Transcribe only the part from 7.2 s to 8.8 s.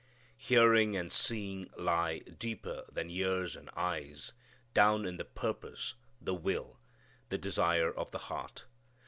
the desire of the heart.